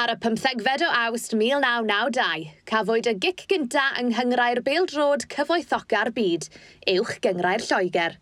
[0.00, 6.46] Ar y 15fed o awst 1992, cafwyd y gic gynta yng nghyngrau'r Beildrod cyfoethoca'r byd,
[6.88, 8.14] uwch gyngrau'r Lloegr.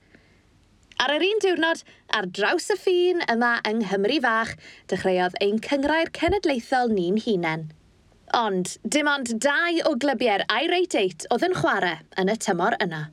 [0.99, 1.85] Ar yr un diwrnod,
[2.19, 4.57] ar draws y ffin yma yng Nghymru fach,
[4.91, 7.69] dechreuodd ein cyngrau'r cenedlaethol ni'n hunain.
[8.35, 13.05] Ond, dim ond dau o glybiau'r I-Rate 8 oedd yn chwarae yn y tymor yna.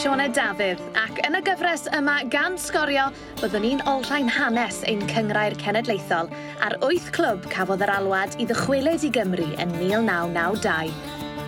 [0.00, 3.10] Sione Dafydd, ac yn y gyfres yma gan sgorio,
[3.42, 6.30] byddwn ni'n olrhain hanes ein cyngrair cenedlaethol
[6.64, 10.96] a'r wyth clwb cafodd yr alwad i ddychwelyd i Gymru yn 1992.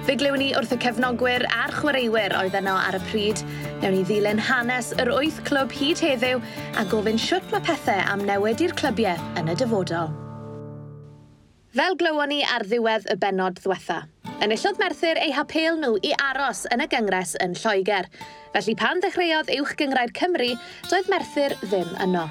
[0.04, 3.40] Fe glywn ni wrth y cefnogwyr a'r chwaraewyr oedd yno ar y pryd.
[3.80, 6.44] Newn ni ddilyn hanes yr wyth clwb hyd heddiw
[6.76, 10.12] a gofyn siwt mae pethau am newid i'r clybiau yn y dyfodol.
[11.72, 14.11] Fel glywon ni ar ddiwedd y benod ddiwethaf,
[14.42, 18.08] Enillodd Merthyr eu hapel nhw i aros yn y gyngres yn Lloegr,
[18.50, 20.48] felly pan ddechreuodd uwch gyngraed Cymru,
[20.90, 22.24] doedd Merthyr ddim yno.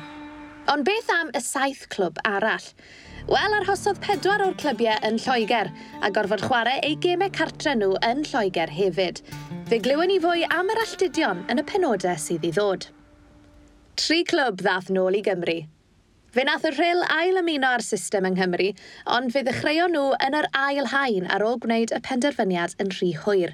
[0.73, 2.67] Ond beth am y saith clwb arall?
[3.31, 5.71] Wel, arhosodd pedwar o'r clybiau yn Lloegr
[6.03, 9.23] a gorfod chwarae eu gemau cartre nhw yn Lloegr hefyd.
[9.71, 12.89] Fe glywon ni fwy am yr alltudion yn y penodau sydd i ddod.
[13.95, 15.61] Tri clwb ddath nôl i Gymru,
[16.31, 18.69] Fe nath y rhyl ail ymuno ar system yng Nghymru,
[19.17, 23.09] ond fe ddechreuon nhw yn yr ail hain ar ôl gwneud y penderfyniad yn rhy
[23.25, 23.51] hwyr.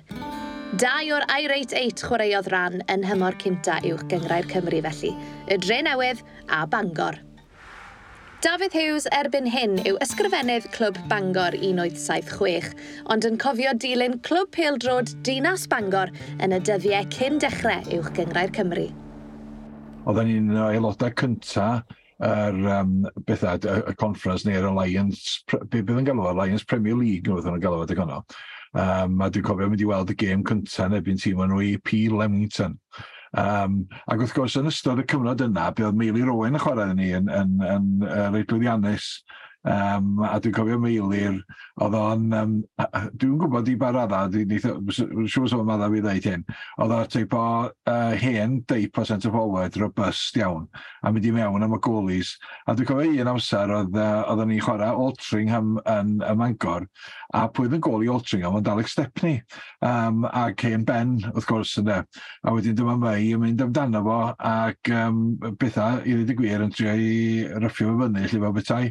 [0.77, 5.11] Dau o'r Irate 8 chwaraeodd ran yn hymor cynta uwch gyngrau'r Cymru felly,
[5.49, 6.21] y Dre Newydd
[6.53, 7.17] a Bangor.
[8.45, 12.75] David Hughes erbyn hyn yw ysgrifennydd Clwb Bangor 1876,
[13.09, 18.53] ond yn cofio dilyn Clwb Pildrod Dinas Bangor yn y dyddiau cyn dechrau uwch gyngrau'r
[18.53, 18.91] Cymru.
[20.05, 22.93] Oedden ni'n aelodau cyntaf yr um,
[23.27, 27.61] bethau, y y conference neu'r Alliance, be bydd yn galw Alliance Premier League, nhw yn
[27.61, 28.23] galw ag honno.
[28.77, 31.75] Um, a dwi'n cofio mynd i weld y gêm cyntaf yn ebyn tîm nhw i
[31.77, 32.07] P.
[32.13, 32.77] Lemington.
[33.37, 37.11] Um, ac wrth gwrs, yn ystod y cyfnod yna, bydd Meili Rowan yn chwarae ni
[37.17, 39.11] yn, yn, yn, yn, yn reidwyddiannus
[39.67, 41.41] Um, a dwi'n cofio meilir,
[41.83, 42.51] oedd o'n, um,
[43.19, 46.45] dwi'n gwybod i ba radda, dwi'n siŵr sôn madda fi ddeud hyn,
[46.79, 50.69] oedd o'r teip o uh, hen deip o centre forward, robust iawn,
[51.03, 52.31] a mynd i mewn am y goalies.
[52.63, 56.87] A dwi'n cofio un amser oedd, uh, oedden ni'n chwarae Altringham yn, yn Mangor,
[57.35, 59.41] a pwydd yn i Altringham ond Alex Stepney,
[59.83, 61.99] um, a Cain Ben, wrth gwrs, yna.
[62.47, 65.21] A wedyn dyma mai yn mynd amdano fo, ac um,
[65.59, 67.11] bethau, i ddweud y gwir, yn trio i
[67.59, 68.89] ryffio fy fyny, lle fel bethau.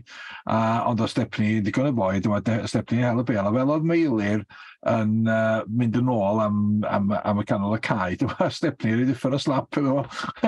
[0.53, 3.47] A ond o Stepney, digon y boed, dyma Stepney hel y bel.
[3.47, 4.45] A fel oedd Meilir
[4.87, 9.17] yn uh, mynd yn ôl am, am, am y canol y cae, dyma Stepney wedi
[9.17, 10.05] ffyr y slap efo.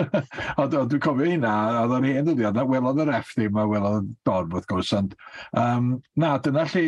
[0.62, 4.12] ond dwi'n cofio hynna, oedd o'n hen dyddiad, na welodd y ref ddim, a welodd
[4.29, 4.93] dorf wrth gwrs.
[4.99, 5.17] Ond,
[5.65, 6.87] um, na, dyna lle,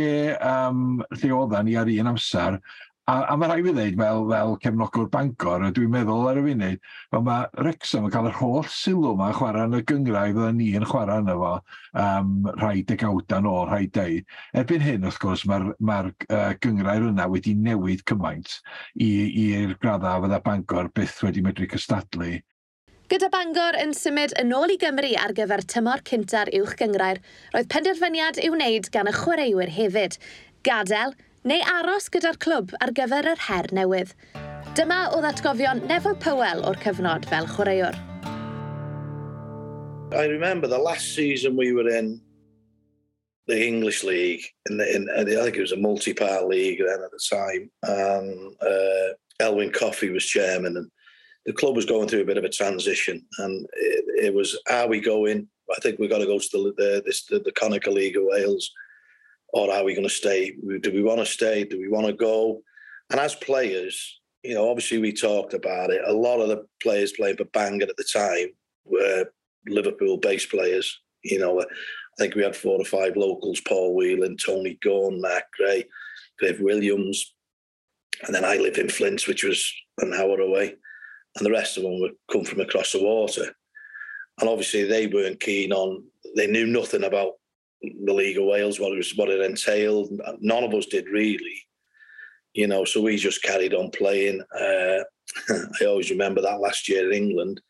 [0.53, 0.85] um,
[1.17, 2.61] lle oeddan ni ar un amser,
[3.11, 6.39] A, a mae rhaid i fi ddweud, fel, fel cefnogwr Bangor, a dwi'n meddwl ar
[6.39, 10.35] y funud, fel mae Wrexham yn cael yr holl sylw yma chwarae yn y gyngrau
[10.37, 11.49] fydda ni yn chwarae yna fo
[12.05, 14.21] um, rhai degawdan nôl, rhai deu.
[14.63, 18.61] Erbyn hyn, wrth gwrs, mae'r mae uh, gyngrau yna wedi newid cymaint
[19.07, 22.37] i'r graddau fydda Bangor byth wedi medru cystadlu.
[23.11, 27.19] Gyda Bangor yn symud yn ôl i Gymru ar gyfer tymor cynta'r uwch gyngrair,
[27.57, 30.21] roedd penderfyniad i'w wneud gan y chwaraewyr hefyd.
[30.63, 34.11] Gadael, neu aros gyda'r clwb ar gyfer yr her newydd.
[34.77, 37.97] Dyma o ddatgofion Neville Powell o'r cyfnod fel chwaraewr.
[40.13, 42.21] I remember the last season we were in
[43.47, 47.11] the English league, in the, in, I think it was a multi-part league then at
[47.11, 50.91] the time, and uh, Elwin Coffey was chairman, and
[51.47, 54.89] the club was going through a bit of a transition, and it, it was, are
[54.89, 55.49] we going?
[55.75, 58.25] I think we've got to go to the the, this, the, the Conica League of
[58.27, 58.71] Wales
[59.53, 60.55] or are we going to stay?
[60.81, 61.65] Do we want to stay?
[61.65, 62.63] Do we want to go?
[63.11, 66.03] And as players, you know, obviously we talked about it.
[66.07, 68.49] A lot of the players playing for Bangor at the time
[68.85, 69.27] were
[69.67, 71.01] Liverpool-based players.
[71.23, 75.21] You know, uh, I think we had four or five locals: Paul Whelan, Tony Gorn,
[75.21, 75.85] Mark Gray,
[76.41, 77.35] Dave Williams,
[78.25, 80.77] and then I live in Flint, which was an hour away,
[81.37, 83.55] and the rest of them would come from across the water.
[84.41, 86.05] And obviously, they weren't keen on.
[86.37, 87.35] They knew nothing about
[87.83, 90.11] the League of Wales, what it was, what it entailed.
[90.41, 91.63] None of us did really,
[92.53, 92.85] you know.
[92.85, 94.43] So we just carried on playing.
[94.59, 95.05] Uh,
[95.81, 97.61] I always remember that last year in England.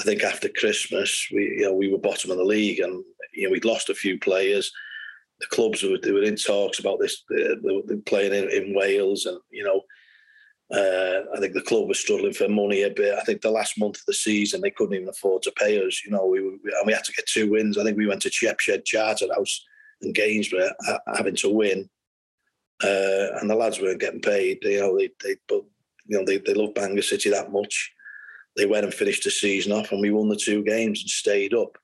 [0.00, 3.46] I think after Christmas, we you know we were bottom of the league, and you
[3.46, 4.70] know we'd lost a few players.
[5.40, 8.74] The clubs were they were in talks about this, uh, they were playing in, in
[8.74, 9.82] Wales, and you know
[10.74, 13.14] uh, I think the club was struggling for money a bit.
[13.14, 16.04] I think the last month of the season they couldn't even afford to pay us.
[16.04, 17.78] You know, we, we and we had to get two wins.
[17.78, 19.64] I think we went to Shepshed Charterhouse
[20.02, 20.72] and Gainsborough
[21.14, 21.88] having to win,
[22.82, 24.58] uh, and the lads weren't getting paid.
[24.62, 25.62] You know, they they but
[26.06, 27.92] you know they they love Bangor City that much.
[28.56, 31.54] they went and finished the season off, and we won the two games and stayed
[31.54, 31.78] up.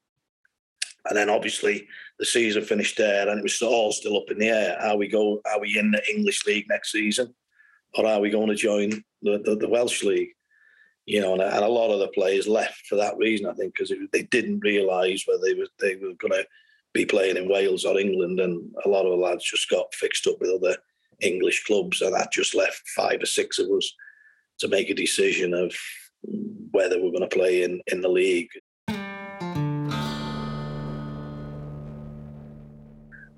[1.06, 1.86] And then obviously
[2.18, 4.78] the season finished there, and it was all still up in the air.
[4.80, 5.40] Are we go?
[5.46, 7.34] Are we in the English league next season,
[7.94, 8.90] or are we going to join
[9.22, 10.30] the, the, the Welsh league?
[11.06, 13.46] You know, and, and, a lot of the players left for that reason.
[13.46, 16.46] I think because they didn't realise whether they were they were going to
[16.92, 20.26] be playing in Wales or England, and a lot of the lads just got fixed
[20.26, 20.76] up with other
[21.20, 23.92] English clubs, and that just left five or six of us
[24.58, 25.74] to make a decision of
[26.70, 28.50] whether we're going to play in in the league.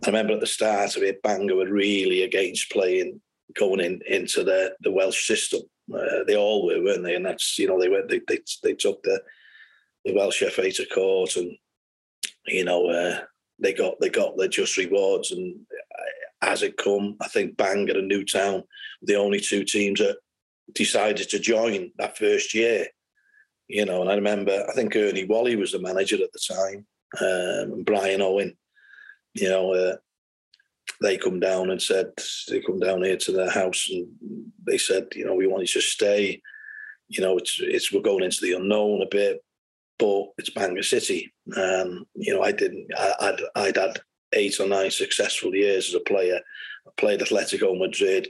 [0.05, 3.21] I remember at the start of it, Bangor were really against playing
[3.55, 5.63] going in into the the Welsh system.
[5.93, 7.15] Uh, they all were, weren't they?
[7.15, 9.21] And that's you know they went they they, they took the
[10.05, 11.57] the Welsh FA to court, and
[12.47, 13.21] you know uh,
[13.59, 15.33] they got they got their just rewards.
[15.33, 15.61] And
[16.43, 18.65] as it come, I think Bangor and Newtown
[19.03, 20.19] the only two teams that
[20.75, 22.87] decided to join that first year.
[23.69, 26.87] You know, and I remember I think Ernie Wally was the manager at the time,
[27.21, 28.57] um, and Brian Owen.
[29.35, 29.97] You know, uh,
[31.03, 32.13] they come down and said
[32.49, 34.07] they come down here to their house and
[34.67, 36.41] they said, you know, we want you to stay.
[37.09, 39.45] You know, it's it's we're going into the unknown a bit,
[39.99, 41.33] but it's Bangor City.
[41.55, 42.87] And you know, I didn't.
[42.97, 44.01] I, I'd I'd had
[44.33, 46.41] eight or nine successful years as a player.
[46.87, 48.29] I played Atletico Madrid.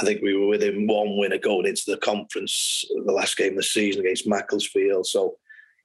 [0.00, 3.52] I think we were within one win of going into the conference, the last game
[3.52, 5.06] of the season against Macclesfield.
[5.06, 5.36] So,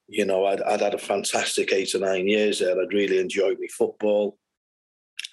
[0.08, 2.80] you know, I'd, I'd had a fantastic eight or nine years there.
[2.82, 4.38] I'd really enjoyed my football.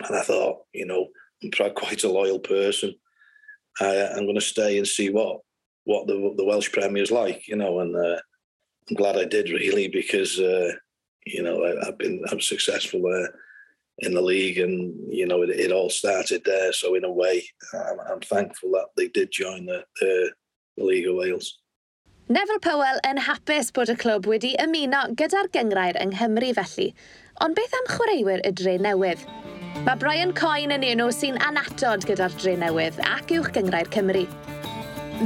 [0.06, 1.08] And I thought, you know,
[1.42, 2.94] I'm quite a loyal person.
[3.80, 5.40] I, uh, I'm going to stay and see what
[5.84, 7.80] what the the Welsh Premier's like, you know.
[7.80, 8.20] And uh,
[8.88, 10.72] I'm glad I did really because uh,
[11.26, 13.34] you know I, have been I'm successful there
[13.98, 16.72] in the league, and you know it, it all started there.
[16.72, 20.32] So in a way, I'm, I'm thankful that they did join the, the,
[20.76, 21.58] the League of Wales.
[22.26, 26.86] Neville Powell yn hapus bod y clwb wedi ymuno gyda'r gyngrair yng Nghymru felly,
[27.44, 29.26] ond beth am chwaraewyr y dre newydd?
[29.82, 34.22] Mae Brian Coyne yn enw sy'n anatod gyda'r dre newydd ac uwch gyngrair Cymru.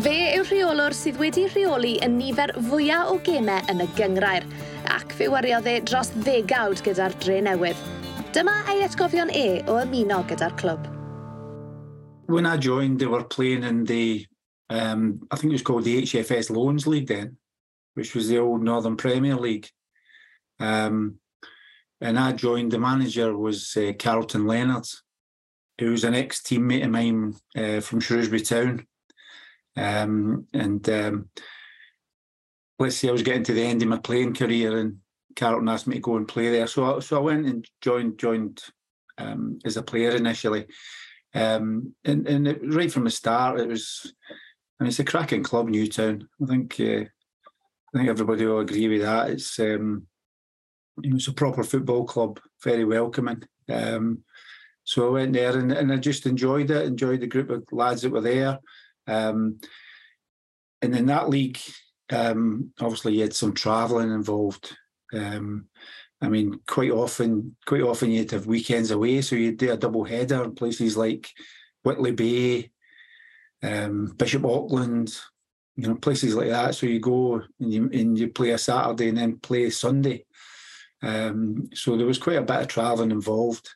[0.00, 4.47] Fe yw rheolwr sydd wedi rheoli y nifer fwyaf o gemau yn y gyngrair
[4.95, 7.85] ac fe wariodd e dros ddegawd gyda'r dre newydd.
[8.33, 10.89] Dyma ei atgofion e o ymuno gyda'r clwb.
[12.33, 14.27] When I joined, they were playing in the,
[14.71, 17.37] um, I think it was called the HFS Loans League then,
[17.95, 19.69] which was the old Northern Premier League.
[20.59, 21.21] Um,
[22.00, 24.87] and I joined, the manager was uh, Carlton Leonard,
[25.79, 28.87] who was an ex-teammate of mine uh, from Shrewsbury Town.
[29.77, 31.31] Um, and um,
[32.79, 34.99] let's see, I was getting to the end of my playing career and
[35.39, 36.67] Carlton asked me to go and play there.
[36.67, 38.61] So, so I went and joined joined
[39.19, 40.67] um, as a player initially,
[41.35, 44.12] um, and and it, right from the start, it was.
[44.81, 46.29] I mean, it's a cracking club, Newtown.
[46.43, 49.31] I think uh, I think everybody will agree with that.
[49.31, 50.06] It's um,
[51.03, 53.43] you know, it's a proper football club, very welcoming.
[53.69, 54.25] Um,
[54.85, 56.87] so I went there and, and I just enjoyed it.
[56.87, 58.59] Enjoyed the group of lads that were there.
[59.06, 59.59] Um,
[60.81, 61.59] and in that league,
[62.11, 64.77] um, obviously, you had some travelling involved.
[65.12, 65.67] Um,
[66.21, 70.05] I mean, quite often, quite often you'd have weekends away, so you'd do a double
[70.05, 71.29] header in places like
[71.83, 72.71] Whitley Bay,
[73.62, 75.17] um, Bishop Auckland,
[75.77, 76.75] you know, places like that.
[76.75, 80.25] So you go and you and you play a Saturday and then play Sunday.
[81.02, 83.69] Um, so there was quite a bit of travelling involved.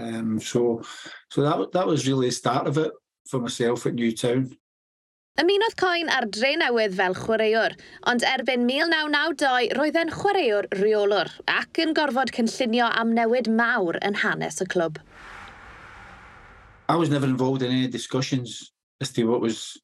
[0.00, 0.82] Um, so
[1.30, 2.92] so that, that was really the start of it
[3.28, 4.56] for myself at Newtown.
[5.38, 7.74] Ymunodd Coen ar dre newydd fel chwaraewr,
[8.10, 14.18] ond erbyn 1992 roedd e'n chwaraewr reolwr ac yn gorfod cynllunio am newid mawr yn
[14.24, 14.98] hanes y clwb.
[16.88, 19.76] I was never involved in any discussions as to what was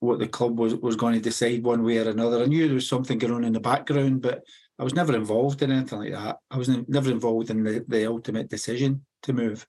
[0.00, 2.42] what the club was, was going to decide one way or another.
[2.42, 4.42] I knew there was something going on in the background, but
[4.78, 6.36] I was never involved in anything like that.
[6.50, 9.66] I was never involved in the, the ultimate decision to move.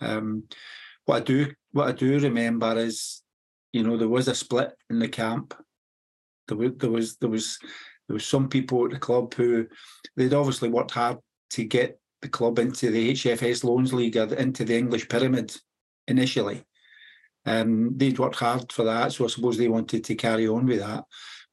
[0.00, 0.44] Um,
[1.04, 3.22] what I do what I do remember is
[3.76, 5.52] you know, there was a split in the camp.
[6.48, 7.58] There was there was there was
[8.08, 9.66] there was some people at the club who
[10.16, 11.18] they'd obviously worked hard
[11.50, 15.54] to get the club into the HFS Loans League into the English pyramid
[16.08, 16.64] initially.
[17.44, 20.78] Um, they'd worked hard for that, so I suppose they wanted to carry on with
[20.78, 21.04] that.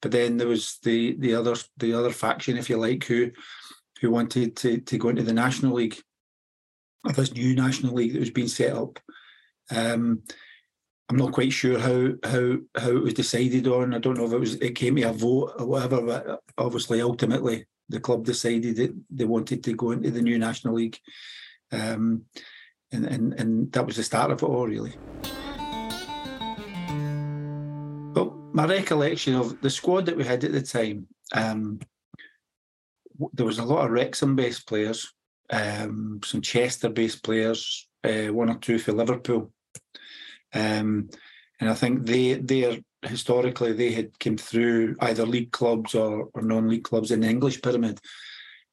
[0.04, 3.32] But then there was the the other the other faction, if you like, who
[4.02, 5.98] who wanted to to go into the National League,
[7.16, 9.00] this new National League that was being set up.
[9.74, 10.24] Um,
[11.10, 13.94] I'm not quite sure how how how it was decided on.
[13.94, 16.02] I don't know if it was it came to a vote or whatever.
[16.02, 20.74] But obviously, ultimately, the club decided that they wanted to go into the new National
[20.74, 21.00] League,
[21.72, 22.26] um,
[22.92, 24.96] and and and that was the start of it all, really.
[28.54, 31.80] My recollection of the squad that we had at the time, um,
[33.34, 35.12] there was a lot of Wrexham-based players,
[35.50, 39.52] um, some Chester-based players, uh, one or two for Liverpool,
[40.54, 41.10] um,
[41.60, 46.42] and I think they they historically they had came through either league clubs or, or
[46.42, 48.00] non-league clubs in the English pyramid.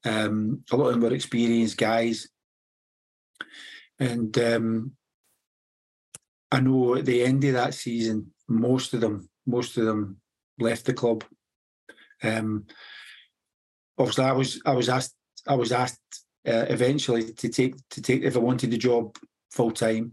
[0.05, 2.29] Um, a lot of them were experienced guys,
[3.99, 4.93] and um,
[6.51, 10.21] I know at the end of that season, most of them, most of them
[10.59, 11.25] left the club.
[12.23, 12.67] Um,
[13.99, 15.15] obviously, I was I was asked
[15.47, 16.01] I was asked
[16.47, 19.17] uh, eventually to take to take if I wanted the job
[19.51, 20.13] full time,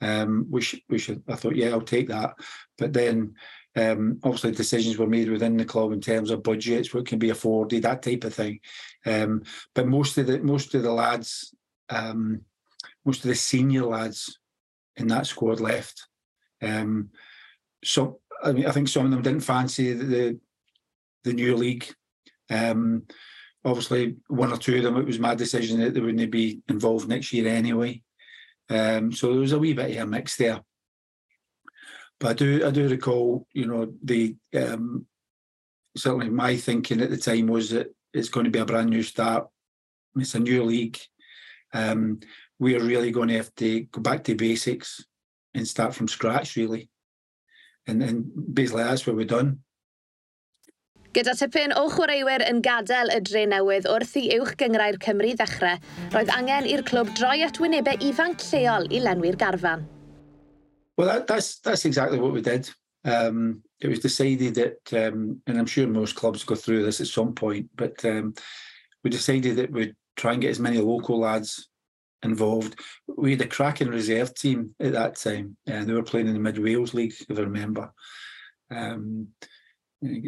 [0.00, 2.34] um, which which I thought yeah I'll take that,
[2.78, 3.34] but then
[3.76, 7.30] um, obviously decisions were made within the club in terms of budgets, what can be
[7.30, 8.60] afforded, that type of thing.
[9.04, 9.42] Um,
[9.74, 11.54] but most of the most of the lads,
[11.90, 12.40] um,
[13.04, 14.38] most of the senior lads
[14.96, 16.08] in that squad left.
[16.62, 17.10] Um,
[17.86, 20.40] so I mean, I think some of them didn't fancy the the,
[21.24, 21.86] the new league.
[22.50, 23.04] Um,
[23.64, 27.08] obviously, one or two of them, it was my decision that they wouldn't be involved
[27.08, 28.02] next year anyway.
[28.68, 30.60] Um, so there was a wee bit of a mix there.
[32.18, 35.06] But I do, I do recall, you know, the um,
[35.96, 39.02] certainly my thinking at the time was that it's going to be a brand new
[39.02, 39.48] start.
[40.16, 40.98] It's a new league.
[41.74, 42.20] Um,
[42.58, 45.04] we're really going to have to go back to basics
[45.54, 46.88] and start from scratch, really.
[47.86, 49.58] and, and basically that's what we've done.
[51.16, 55.78] Gyda tipyn o chwaraewyr yn gadael y dre newydd wrth i uwch gyngrau'r Cymru ddechrau,
[56.12, 59.86] roedd angen i'r clwb droi at wynebau ifanc lleol i lenwi'r garfan.
[60.98, 62.68] Well, that, that's, that's exactly what we did.
[63.04, 67.06] Um, it was decided that, um, and I'm sure most clubs go through this at
[67.06, 68.34] some point, but um,
[69.04, 71.68] we decided that we'd try and get as many local lads
[72.26, 72.78] involved.
[73.08, 76.40] We had a cracking reserve team at that time, and they were playing in the
[76.40, 77.92] Mid Wales League, if I remember.
[78.70, 79.28] Um,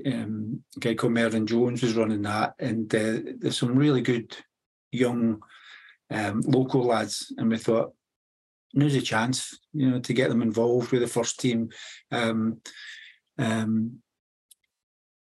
[0.06, 4.34] um, a guy called Mervyn Jones was running that, and uh, there's some really good
[4.92, 5.42] young
[6.10, 7.92] um, local lads, and we thought
[8.74, 11.70] now's a chance, you know, to get them involved with the first team.
[12.10, 12.60] Um,
[13.38, 13.98] um,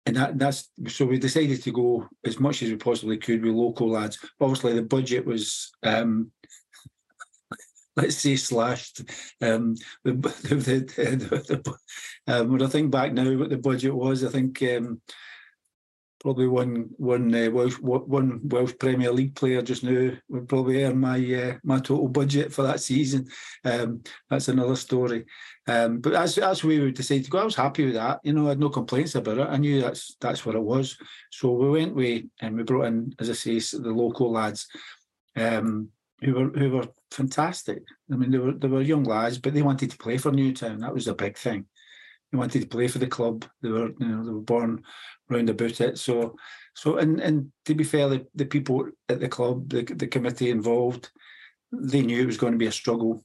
[0.05, 3.53] and that, that's so we decided to go as much as we possibly could with
[3.53, 4.17] local lads.
[4.39, 6.31] Obviously, the budget was um,
[7.97, 9.01] let's say slashed.
[9.41, 10.83] Um, the, the,
[11.27, 11.77] the,
[12.27, 15.01] um, when I think back now, what the budget was, I think um,
[16.19, 20.99] probably one one uh, Welsh one Welsh Premier League player just now would probably earn
[20.99, 23.27] my uh, my total budget for that season.
[23.65, 25.25] Um, that's another story.
[25.67, 28.19] Um, but as as we would decide to go, I was happy with that.
[28.23, 29.47] You know, I had no complaints about it.
[29.49, 30.97] I knew that's that's what it was.
[31.31, 34.67] So we went we and we brought in, as I say, the local lads.
[35.35, 35.89] Um,
[36.21, 37.83] who were who were fantastic.
[38.11, 40.79] I mean, they were they were young lads, but they wanted to play for Newtown.
[40.79, 41.65] That was the big thing.
[42.31, 43.45] They wanted to play for the club.
[43.61, 44.83] They were you know they were born
[45.29, 45.97] round about it.
[45.97, 46.35] So
[46.75, 50.49] so and and to be fair, the, the people at the club, the the committee
[50.49, 51.09] involved,
[51.71, 53.23] they knew it was going to be a struggle.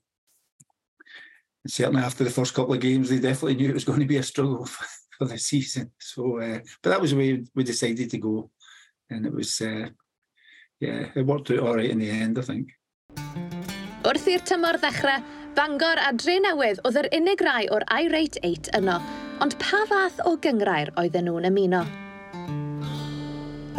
[1.64, 4.06] And certainly after the first couple of games, they definitely knew it was going to
[4.06, 4.84] be a struggle for,
[5.18, 5.92] for the season.
[5.98, 8.50] So, uh, but that was the way we decided to go,
[9.10, 9.60] and it was.
[9.60, 9.88] Uh,
[10.82, 12.72] yeah, it worked out all right in the end, I think.
[14.12, 15.22] Wrth i'r tymor ddechrau,
[15.56, 18.98] Bangor a Dre Newydd oedd yr unig rai o'r I-Rate 8 yno,
[19.40, 21.80] ond pa fath o gyngrair oedden nhw'n ymuno?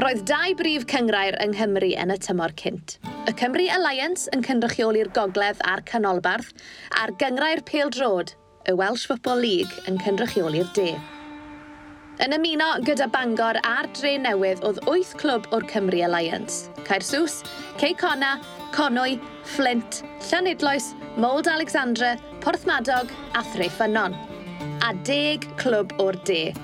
[0.02, 2.96] Roedd dau brif cyngrair yng Nghymru yn y tymor cynt.
[3.30, 6.50] Y Cymru Alliance yn cynrychioli'r gogledd a'r canolbarth,
[6.98, 8.34] a'r gyngrair Pêl Drod,
[8.66, 10.96] y Welsh Football League, yn cynrychioli'r de.
[12.26, 16.74] Yn ymuno gyda Bangor a'r dre newydd oedd 8 clwb o'r Cymru Alliance.
[16.90, 17.44] Caersws,
[17.78, 18.40] Cei Cona
[18.74, 24.16] Conwy, Flint, Llanidloes, Mold Alexandra, Porthmadog a Threifynon.
[24.82, 26.56] A deg clwb o'r de.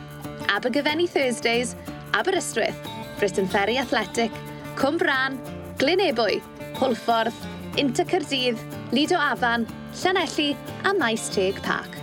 [0.50, 1.76] Abergyfennu Thursdays,
[2.18, 2.82] Aberystwyth,
[3.20, 4.34] Britain Ferry Athletic,
[4.76, 5.38] Cwm Bran,
[5.78, 6.42] Glynebwy,
[6.82, 7.46] Hwlffordd,
[7.78, 8.58] Inter Cyrdydd,
[8.92, 9.68] Lido Afan,
[10.02, 10.56] Llanelli
[10.90, 11.94] a Maes Teg Park.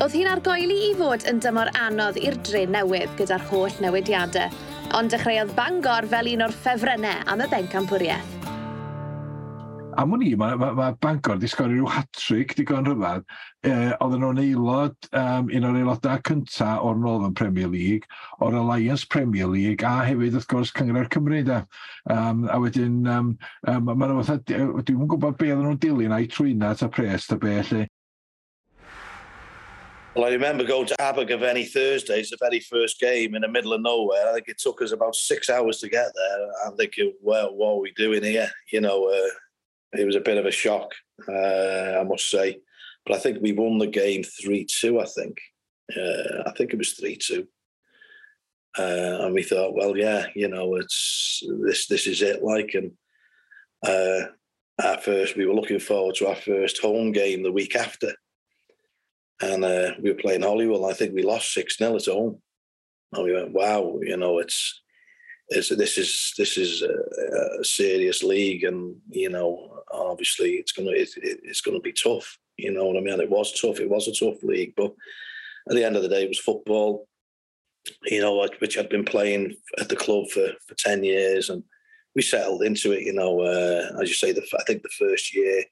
[0.00, 4.54] Oedd hi'n argoeli i fod yn dymor anodd i'r dre newydd gyda'r holl newidiadau,
[4.94, 8.39] ond dechreuodd Bangor fel un o'r ffefrynnau am y bencampwriaeth
[9.98, 13.24] am o'n i, mae ma, ma Bangor di sgori rhyw hat-trick digon rhyfedd.
[13.66, 18.08] E, oedden nhw'n aelod, um, un o'r aelodau cyntaf o'r Northern Premier League,
[18.40, 21.40] o'r Alliance Premier League, a hefyd, wrth gwrs, Cyngor Cymru.
[21.46, 21.62] Da.
[22.10, 23.32] Um, a wedyn, um,
[23.66, 27.30] um, maen nhw fatha, dwi'n gwybod be oedden nhw'n dilyn a'i trwyna at y pres,
[27.30, 27.86] ta be, lle.
[30.16, 33.80] Well, I remember going to Abergavenny Thursdays, the very first game in the middle of
[33.80, 34.28] nowhere.
[34.28, 36.48] I think it took us about six hours to get there.
[36.66, 38.50] I'm thinking, well, what are we doing here?
[38.72, 39.28] You know, uh,
[39.92, 40.92] it was a bit of a shock,
[41.28, 42.60] uh, I must say.
[43.04, 45.38] But I think we won the game 3 2, I think.
[45.96, 47.46] Uh, I think it was 3 2.
[48.78, 52.42] Uh, and we thought, well, yeah, you know, it's this this is it.
[52.42, 52.92] Like, and
[53.84, 54.28] uh,
[54.82, 58.12] our first, we were looking forward to our first home game the week after,
[59.40, 60.86] and uh, we were playing Holywell.
[60.86, 62.40] I think we lost six 0 at home,
[63.12, 64.80] and we went, wow, you know, it's.
[65.50, 70.90] It's, this is this is a, a serious league, and you know, obviously, it's gonna
[70.90, 72.38] it, it, it's gonna be tough.
[72.56, 73.20] You know what I mean?
[73.20, 73.80] It was tough.
[73.80, 74.92] It was a tough league, but
[75.68, 77.08] at the end of the day, it was football
[78.06, 81.62] you know, which I'd been playing at the club for, for 10 years and
[82.14, 85.34] we settled into it, you know, uh, as you say, the, I think the first
[85.34, 85.64] year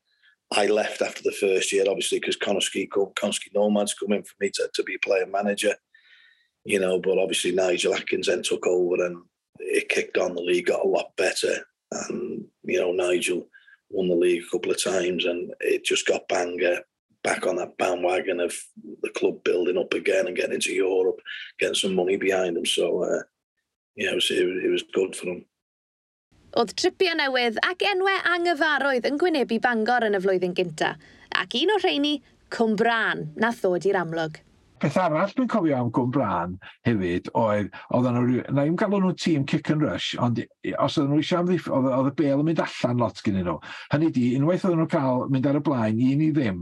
[0.53, 4.35] I left after the first year, obviously, because Connah's Quay, Conisky Nomads come in for
[4.41, 5.75] me to, to be player manager,
[6.65, 9.23] you know, but obviously Nigel Adkins then took over and
[9.61, 10.35] it kicked on.
[10.35, 13.47] The league got a lot better, and you know Nigel
[13.91, 16.81] won the league a couple of times, and it just got banger
[17.25, 18.55] back on that bandwagon of
[19.03, 21.21] the club building up again and getting into Europe,
[21.59, 22.67] getting some money behind them.
[22.67, 23.23] So uh,
[23.97, 25.45] yeah, it was, it, it was good for them.
[26.57, 30.97] Oedd tripiau newydd ac enwau anghyfarwydd yn gwynebu Bangor yn y flwyddyn gyntaf,
[31.37, 32.15] ac un o rheini,
[32.55, 34.39] Cwmbran, na ddod i'r amlwg.
[34.79, 36.55] Peth arall dwi'n cofio am Gwm Bran
[36.87, 40.39] hefyd oedd, oedden nhw, na i'm galw nhw tîm kick and rush, ond
[40.79, 43.57] os oedd nhw eisiau amddiff, oedd oedd y bel yn mynd allan lot gen nhw.
[43.93, 46.61] Hynny di, unwaith oedd nhw cael mynd ar y blaen, un i ddim,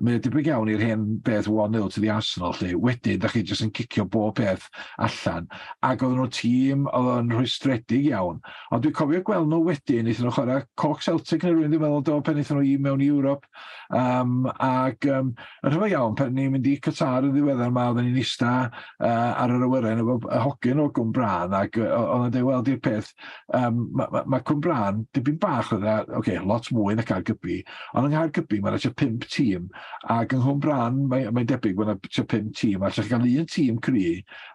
[0.00, 3.66] mae'n debyg iawn i'r hen beth 1-0 to the Arsenal, lle wedyn, da chi jyst
[3.66, 5.50] yn cicio bob peth allan.
[5.84, 8.40] Ac oedd nhw tîm, oedd yn rhwystredig iawn.
[8.72, 12.06] Ond dwi'n cofio gweld nhw wedyn, eithon nhw chwarae Cork Celtic neu rhywun dwi'n meddwl
[12.08, 13.44] do, pen eithon nhw i mewn i Ewrop,
[13.88, 15.30] Um, ac um,
[15.64, 19.06] yn rhywbeth iawn, pan ni'n mynd i Qatar yn ddiweddar yma, oedden ni'n ista uh,
[19.08, 23.14] ar yr awyren efo hogyn o Gwmbran, ac oedd yn dweud, wel, di'r peth,
[23.56, 27.62] um, mae ma, ma Gwmbran, dipyn bach oedd oce, okay, lot mwy na Caergybi,
[27.94, 29.70] ond yng Nghaergybi mae'n eisiau pimp tîm,
[30.12, 33.80] ac yng Nghwmbran mae'n mae debyg mae'n eisiau pimp tîm, a eisiau cael un tîm
[33.88, 34.04] cri,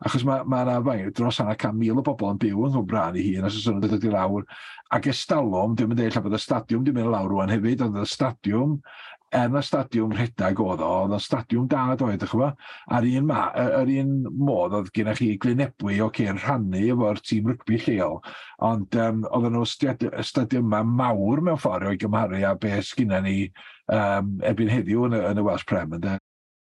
[0.06, 3.26] achos mae ma, ma dros hana can mil o bobl yn byw yng Nghwmbran i
[3.32, 4.46] hun, os oes nhw'n dod i lawr,
[4.94, 8.06] Ac estalwm, dwi'n mynd ella bod y stadiwm dwi'n mynd lawr rwan hefyd, ond y
[8.10, 8.76] stadiwm,
[9.34, 13.48] er na stadiwm rhedeg oedd o, oedd y stadiwm da doedd, ych Ar un, ma,
[13.80, 18.20] ar un modd oedd gennych chi glinebwy o okay, rhannu efo'r tîm rygbi lleol,
[18.70, 19.66] ond um, oedd nhw
[20.30, 23.40] stadiwma mawr mewn ffordd o'i gymharu a beth sgynna ni
[23.90, 26.20] um, ebyn heddiw yn y, yn y Welsh Prem, ynde?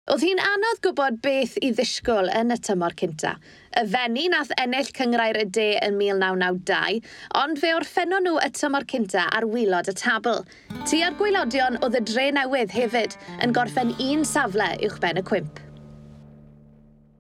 [0.08, 3.34] Oedd hi'n anodd gwybod beth i ddisgwyl yn y tymor cynta.
[3.76, 7.02] Y fenni nath ennill cyngrair y de yn 1992,
[7.36, 10.39] ond fe orffennon nhw y tymor cynta ar wylod y tabl.
[10.88, 15.60] Tu ar gwylodion oedd y dre newydd hefyd yn gorffen un safle uwchben y cwmp.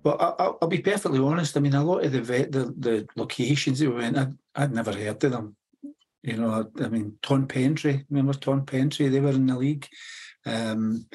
[0.05, 1.57] Well, I'll, I'll be perfectly honest.
[1.57, 4.93] I mean, a lot of the, the, the locations that we went, I'd, I'd never
[4.93, 5.57] heard of them.
[6.23, 9.09] You know, I, I mean, Ton Pentry, remember Ton Pentry?
[9.09, 9.89] They were in the league.
[10.45, 11.05] Um,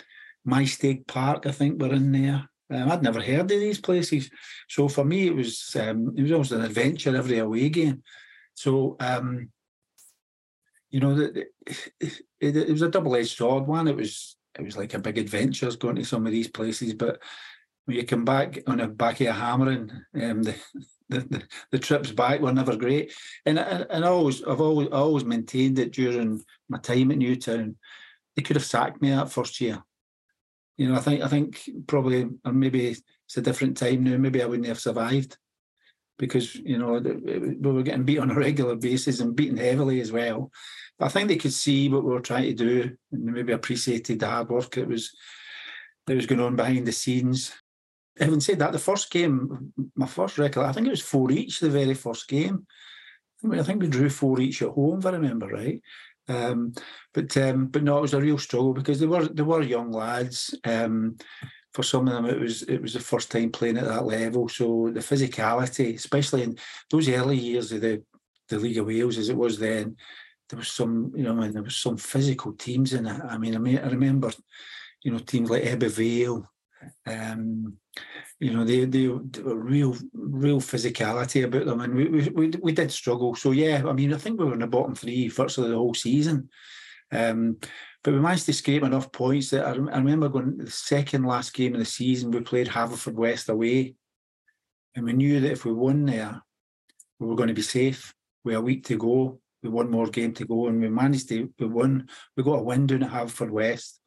[0.46, 2.48] Maesteg Park, I think, were in there.
[2.70, 4.30] Um, I'd never heard of these places,
[4.68, 8.02] so for me it was um, it was almost an adventure every away game.
[8.54, 9.50] So um,
[10.90, 11.48] you know, it,
[12.40, 13.66] it, it, was a double-edged sword.
[13.66, 16.94] One, it was it was like a big adventure going to some of these places,
[16.94, 17.20] but
[17.84, 19.90] when you come back on the back of a hammering,
[20.22, 20.54] um, the,
[21.08, 23.12] the, the, the trips back were never great.
[23.44, 27.76] And and I always I've always I always maintained that during my time at Newtown,
[28.34, 29.82] they could have sacked me that first year
[30.76, 34.16] you know, I think I think probably, or maybe it's a different time now.
[34.16, 35.36] Maybe I wouldn't have survived
[36.18, 40.12] because you know we were getting beat on a regular basis and beaten heavily as
[40.12, 40.50] well.
[40.98, 44.20] But I think they could see what we were trying to do and maybe appreciated
[44.20, 45.10] the hard work that was
[46.06, 47.52] that was going on behind the scenes.
[48.18, 51.60] Having said that, the first game, my first record, I think it was four each.
[51.60, 52.66] The very first game,
[53.50, 55.80] I think we drew four each at home, if I remember right.
[56.28, 56.72] Um,
[57.14, 59.90] but um, but no, it was a real struggle because they were they were young
[59.90, 60.54] lads.
[60.64, 61.16] Um,
[61.72, 64.48] for some of them, it was it was the first time playing at that level.
[64.48, 66.58] So the physicality, especially in
[66.90, 68.02] those early years of the
[68.48, 69.96] the League of Wales, as it was then,
[70.48, 73.20] there was some you know, I mean, there was some physical teams in it.
[73.28, 74.30] I mean, I mean, I remember,
[75.02, 76.51] you know, teams like Ebbw Vale,
[77.06, 77.76] um,
[78.40, 82.72] you know, they, they, they were real, real physicality about them, and we, we we
[82.72, 83.34] did struggle.
[83.34, 85.94] So yeah, I mean, I think we were in the bottom three virtually the whole
[85.94, 86.48] season,
[87.12, 87.58] um,
[88.02, 91.54] but we managed to scrape enough points that I, I remember going the second last
[91.54, 92.30] game of the season.
[92.30, 93.94] We played Haverfordwest away,
[94.94, 96.42] and we knew that if we won there,
[97.18, 98.14] we were going to be safe.
[98.44, 99.40] We had a week to go.
[99.62, 101.52] We one more game to go, and we managed to.
[101.58, 102.08] We won.
[102.36, 103.98] We got a win down at Haverfordwest,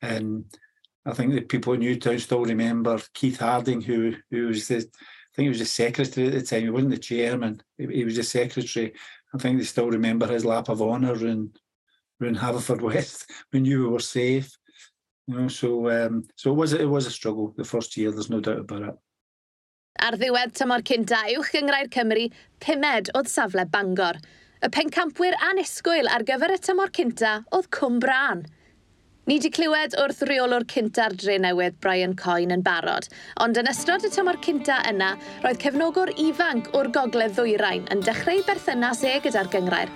[0.00, 0.44] and
[1.06, 5.32] I think the people in Newtown still remember Keith Harding, who who was the, I
[5.34, 6.62] think he was the secretary at the time.
[6.62, 7.62] He wasn't the chairman.
[7.76, 8.92] He, he was the secretary.
[9.34, 11.52] I think they still remember his lap of honour in,
[12.20, 14.56] in Haverfordwest when you were safe.
[15.26, 18.10] You know, so um, so it was it was a struggle the first year.
[18.10, 18.94] There's no doubt about it.
[20.00, 22.28] Ar ddiwedd tymor cynta uwch gyngrair Cymru,
[22.60, 24.20] pumed oedd safle Bangor.
[24.62, 28.46] Y pencampwyr anisgwyl ar gyfer y tymor cynta oedd Cwm Bran–
[29.28, 33.10] Ni wedi clywed wrth reolwr cynta'r dre newydd Brian Coyne yn barod,
[33.44, 35.10] ond yn ystod y tymor cynta yna,
[35.42, 39.92] roedd cefnogwr ifanc o'r gogledd ddwyrain yn dechrau berthynas e gyda'r gyngrair.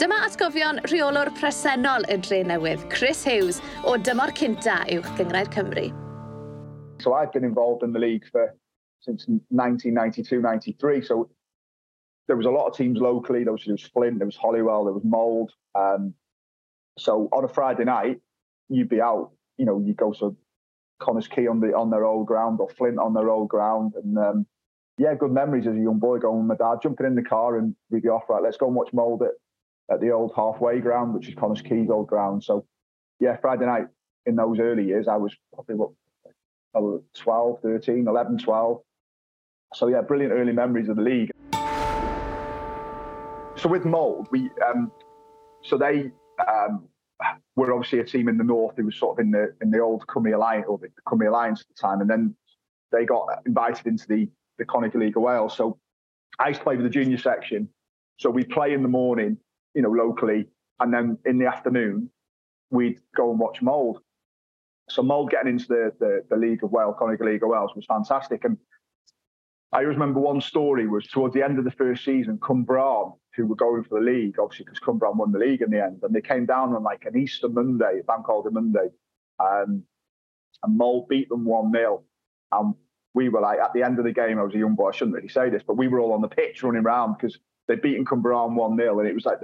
[0.00, 5.84] Dyma atgofion reolwr presennol y dre newydd, Chris Hughes, o dymor cynta uwch gyngrair Cymru.
[7.04, 8.48] So I've been involved in the league for
[9.04, 11.28] since 1992-93, so
[12.28, 13.44] there was a lot of teams locally.
[13.44, 15.52] There was, there was Flint, there was Hollywell, there was Mould.
[15.74, 16.14] Um,
[16.98, 18.22] so on a Friday night,
[18.70, 19.32] you'd be out.
[19.58, 20.36] You know, you go to
[21.00, 24.16] Connah's Quay on the on their old ground or Flint on their old ground, and
[24.16, 24.46] um,
[24.96, 27.58] yeah, good memories as a young boy going with my dad, jumping in the car
[27.58, 28.28] and we'd be off.
[28.28, 31.62] Right, let's go and watch Mold at, at the old halfway ground, which is Connah's
[31.62, 32.44] Quay's old ground.
[32.44, 32.66] So
[33.18, 33.86] yeah, Friday night
[34.26, 35.90] in those early years, I was probably what
[36.74, 38.80] was 12, 13, 11, 12.
[39.74, 41.30] So yeah, brilliant early memories of the league.
[43.56, 44.90] So with Mold, we um,
[45.62, 46.10] so they
[46.46, 46.88] um,
[47.66, 49.80] were obviously a team in the north who was sort of in the in the
[49.80, 52.34] old Cymru Alliance or the Cymru Alliance at the time, and then
[52.92, 55.56] they got invited into the the Konica League of Wales.
[55.56, 55.78] So
[56.38, 57.68] I used to play with the junior section.
[58.18, 59.38] So we'd play in the morning,
[59.74, 60.46] you know, locally,
[60.80, 62.10] and then in the afternoon
[62.70, 64.00] we'd go and watch Mold.
[64.88, 67.86] So Mold getting into the, the, the League of Wales, Konica League of Wales, was
[67.86, 68.44] fantastic.
[68.44, 68.56] And
[69.72, 73.46] I always remember one story was towards the end of the first season, Cwmbran, who
[73.46, 76.14] were going for the league, obviously because Cwmbran won the league in the end, and
[76.14, 78.88] they came down on like an Easter Monday, bank holiday Monday,
[79.38, 79.82] um,
[80.62, 82.02] and Mold beat them 1 0.
[82.52, 82.74] And
[83.14, 84.92] we were like, at the end of the game, I was a young boy, I
[84.92, 87.38] shouldn't really say this, but we were all on the pitch running around because
[87.68, 89.38] they'd beaten Cwmbran 1 0, and it was like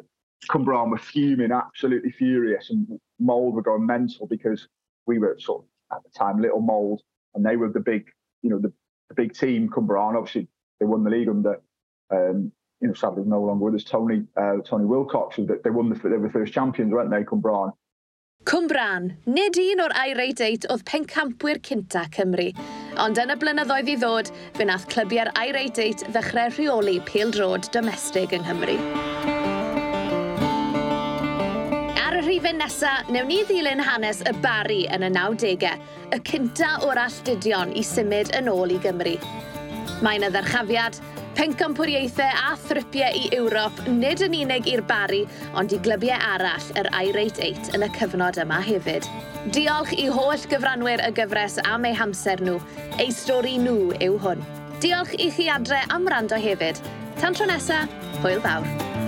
[0.51, 2.87] Cwmbran were fuming, absolutely furious, and
[3.19, 4.69] Mold were going mental because
[5.07, 7.03] we were sort of at the time little mould,
[7.35, 8.07] and they were the big,
[8.43, 8.73] you know, the,
[9.09, 9.69] the big team.
[9.69, 10.49] Cwmbran, obviously,
[10.81, 11.61] they won the league under,
[12.11, 15.89] um, you know, sadly no longer with us, Tony uh, Tony Wilcox, that they won
[15.89, 17.73] the, they were the first champions, weren't they, Cwmbran?
[18.47, 22.53] Cwmbran, nid un o'r Irate 8 oedd pencampwyr cynta Cymru.
[23.03, 28.37] Ond yn y blynyddoedd i ddod, fe nath clybiau'r Irate 8 ddechrau rheoli pêl-drod domestig
[28.37, 28.77] yng Nghymru.
[32.05, 35.75] Ar y rhifau nesaf, newn ni ddilyn hanes y Bari yn y 90au,
[36.15, 39.17] y cynta o'r alltudion i symud yn ôl i Gymru.
[40.07, 41.03] Mae'n y ddyrchafiad,
[41.37, 45.21] Pencampwriaethau a thripiau i Ewrop nid yn unig i'r bari,
[45.53, 49.05] ond i glybiau arall yr Irate 8 yn y cyfnod yma hefyd.
[49.53, 52.57] Diolch i holl gyfranwyr y gyfres am eu hamser nhw.
[52.97, 54.41] Eu stori nhw yw hwn.
[54.81, 56.81] Diolch i chi adre am rando hefyd.
[57.21, 57.93] Tan tro nesaf,
[58.25, 59.06] hwyl fawr.